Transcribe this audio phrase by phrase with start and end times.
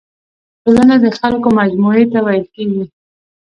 [0.63, 2.83] ټولنه د خلکو مجموعي ته ويل کيږي.